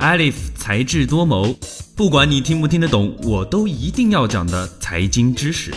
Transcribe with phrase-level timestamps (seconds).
[0.00, 1.54] Alif 才智多谋，
[1.94, 5.70] 不管你听不听得懂，我都一定要讲的财经知识。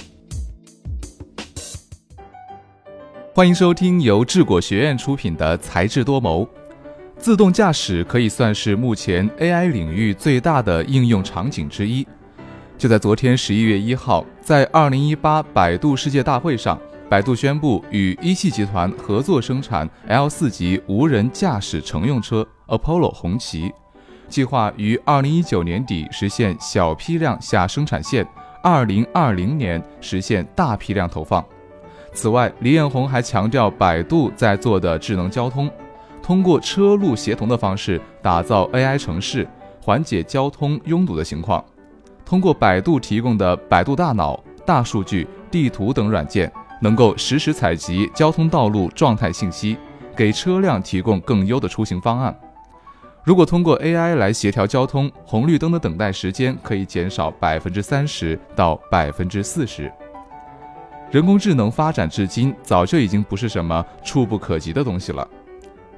[3.35, 6.45] 欢迎收听由智果学院出品的《才智多谋》。
[7.17, 12.07] 自动驾驶可以算是目前 AI 领域最大的应用场景之一。
[12.77, 23.69] 就在昨天十一月一号，在二零一八百度世界大会上，百度宣布与一汽集团合作生产 L 四级无人驾驶乘用车 Apollo 红旗，
[24.33, 28.27] 计划于二零一九年底实现小批量下生产线，
[28.63, 31.45] 二零二零年实现大批量投放。
[32.13, 35.69] 此外，李彦宏还强调，百度在做的智能交通，
[36.23, 39.47] 通过车路协同的方式打造 AI 城市，
[39.79, 41.63] 缓解交通拥堵的情况。
[42.25, 49.77] 通过百度提供的百度大脑、大数据、地图等软件，能够实时采集交通道路状态信息，
[50.15, 52.35] 给车辆提供更优的出行方案。
[53.23, 59.89] 如果通过 AI 来协调交通，红绿灯的等待时间可以减少百分之三十到百分之四十。
[61.09, 65.25] 人工智能发展至今，早就已经不是什么触不可及的东西了。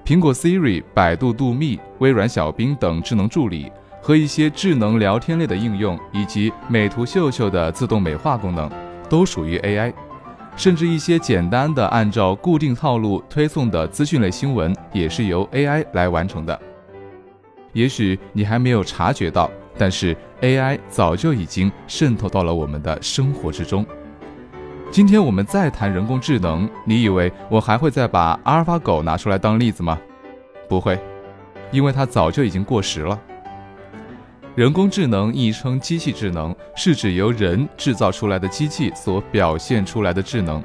[0.05, 8.69] 苹果 Siri、百度度蜜、微软小冰等智能助理和一些智能聊天类的应用，以及美图秀秀的自动美化功能，
[9.09, 9.91] 都属于 AI。
[10.55, 16.57] 甚至一些简单的按照固定套路推送的资讯类新闻，也是由 AI 来完成的。
[17.75, 23.85] 也许你还没有察觉到，但是 AI 早就已经渗透到了我们的生活之中。
[24.89, 29.99] 今天我们再谈人工智能，你以为我还会再把阿尔法狗拿出来当例子吗？
[30.69, 30.97] 不会，
[31.69, 33.19] 因为它早就已经过时了。
[34.55, 40.63] 人工智能亦称机器智能，是指由人制造出来的机器所表现出来的智能。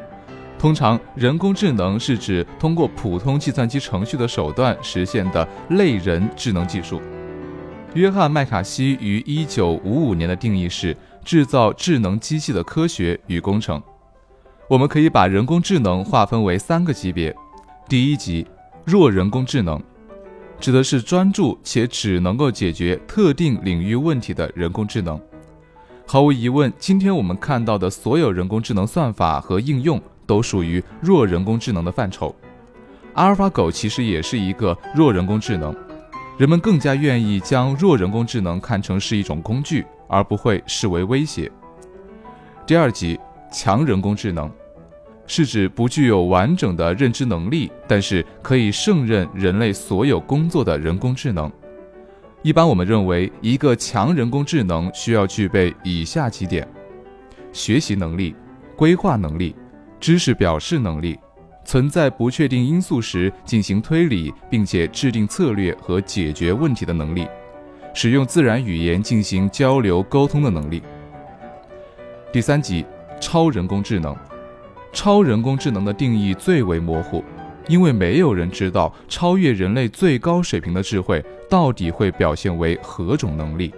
[0.61, 7.00] 通常，人工智能是指通过普通计算机程序的手段实现的类人智能技术。
[7.94, 10.94] 约翰·麦卡锡于1955年的定义是
[11.25, 13.83] 制造智能机器的科学与工程。
[14.69, 17.34] 我们可以把人工智能划分为三个级别。
[17.88, 18.47] 第一级，
[18.84, 19.82] 弱人工智能，
[20.60, 25.19] 指的是专注且只能够解决特定领域问题的人工智能。
[26.06, 29.99] 毫无疑问，今天我们看到的所有人工智能算法和应用
[30.31, 32.33] 都属于弱人工智能的范畴。
[33.15, 35.75] 阿尔法狗其实也是一个弱人工智能，
[36.39, 41.51] 人们更加愿意将弱人工智能看成是一种工具，而不会视为威胁。
[42.65, 43.19] 第二级，
[43.51, 44.49] 强人工智能。
[45.27, 51.51] 是指不具有完整的认知能力，但是可以胜任人类所有工作的人工智能。
[52.43, 56.67] 一般我们认为，一个强人工智能需要具备以下几点：
[57.53, 58.35] 学习能力、
[58.77, 59.55] 规划能力、
[60.00, 61.19] 知识表示能力、
[61.65, 67.28] 存在不确定因素时进行推理并且制定策略和解决问题的能力，
[67.93, 70.83] 使用自然语言进行交流沟通的能力。
[72.33, 72.84] 第三级，
[73.21, 74.16] 超人工智能。
[74.93, 77.22] 超人工智能的定义最为模糊，
[77.69, 83.72] 因为没有人知道超越人类最高水平的智慧到底会表现为何种能力。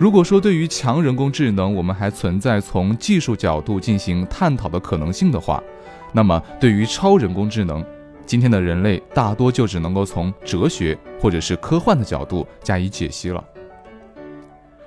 [0.00, 5.62] 如果说对于强人工智能，我们还存在从技术角度进行探讨的可能性的话，
[6.10, 7.84] 那么对于超人工智能，
[8.24, 13.44] 今天的人类大多就只能够从哲学或者是科幻的角度加以解析了。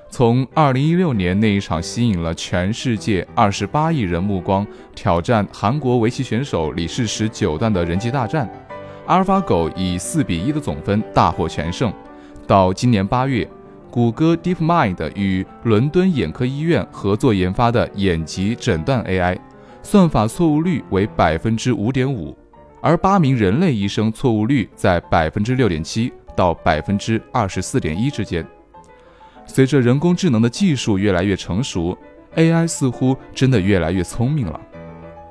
[0.09, 4.65] 从二零一六年那一场吸引了全世界二十八亿人目光、
[4.95, 8.51] 挑战韩国围棋选手李世石九段的人机大战，
[9.05, 11.93] 阿尔法狗以四比一的总分大获全胜，
[12.47, 13.47] 到今年八月，
[13.93, 19.37] 谷歌 DeepMind 与伦敦眼科医院合作研发的眼疾诊断 AI，
[19.83, 22.35] 算法错误率为百分之五点五，
[22.81, 28.43] 而八名人类医生错误率在百分之六点七到百分之二十四点一之间。
[29.45, 31.95] 随着人工智能的技术越来越成熟
[32.35, 34.59] ，AI 似乎真的越来越聪明了。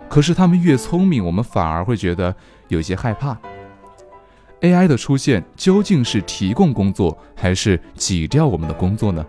[0.08, 2.32] 可是他们越聪明，我们反而会觉得
[2.68, 3.36] 有些害怕。
[4.62, 9.24] AI 的出现究竟是提供工作，还是挤掉我们的工作呢？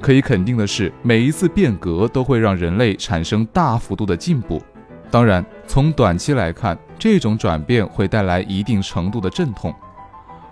[0.00, 4.62] 可以肯定的是，每一次变革都会让人类产生大幅度的进步。
[5.10, 9.74] 当然，从短期来看，这种转变会带来一定程度的阵痛。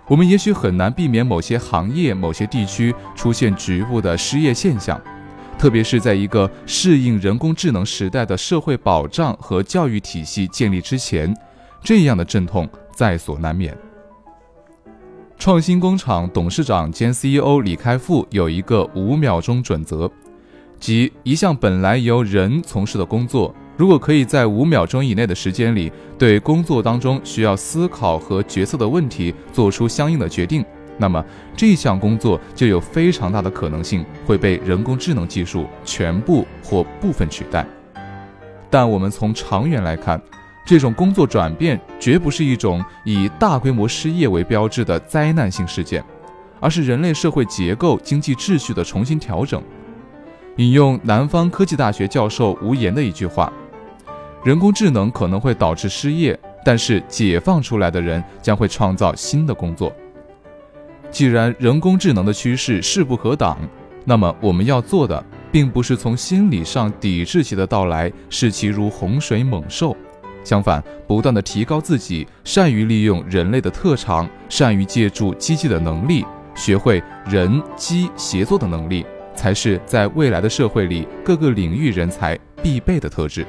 [0.07, 4.99] 我们也许很难避免某些行业、某些地区出现局部的失业现象，
[5.57, 11.33] 特别是在一个适应人工智能时代的社会保障和教育体系建立之前，
[11.81, 13.75] 这样的阵痛在所难免。
[15.37, 20.09] 创新工厂董事长兼 CEO 李开复有一个五秒钟准则，
[20.79, 23.53] 即一项本来由人从事的工作。
[23.75, 30.63] 如果可以在五秒钟以内的时间里，对工作当中需要思考和决策的问题做出相应的决定，
[30.97, 31.25] 那么
[31.57, 37.65] 这项工作就有非常大的可能性会被人工智能技术全部或部分取代。
[38.69, 40.21] 但我们从长远来看，
[40.65, 46.03] 这种工作转变绝不是一种以大规模失业为标志的灾难性事件，
[46.59, 49.61] 而是人类社会结构、经济秩序的重新调整。
[50.57, 53.51] 引用南方科技大学教授吴岩的一句话
[54.45, 59.91] ：“人工智能可能会导致失业，但是解放出来的人将会创造新的工作。”
[61.11, 63.57] 既然人工智能的趋势势不可挡，
[64.05, 69.95] 那么我们要做的，并不是从心理上抵制其的到来，视其如洪水猛兽。
[70.43, 76.25] 相反，不断的提高自己，善于利用人类的特长，善于借助机器的能力，
[76.55, 79.05] 学会人机协作的能力。
[79.35, 83.43] 才是在未来的社会里各个领域人才必备的特质。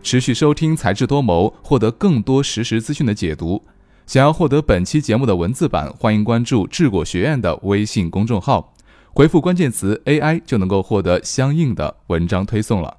[0.00, 3.60] 持续收听才智多谋，获得更多实时资讯的解读。
[4.06, 8.72] 想要获得本期节目的文字版，欢迎关注智果学院的微信公众号，
[9.12, 12.98] 回复关键词 AI 就能够获得相应的文章推送了。